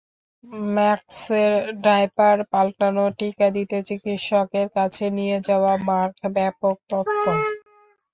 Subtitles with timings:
[0.75, 1.53] ম্যাক্সের
[1.83, 7.37] ডায়াপার পাল্টানো, টিকা দিতে চিকিৎসকের কাছে নিয়ে যাওয়া—মার্ক ব্যাপক তৎপর।